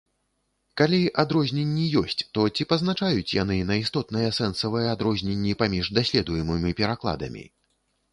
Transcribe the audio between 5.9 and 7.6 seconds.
даследуемымі перакладамі?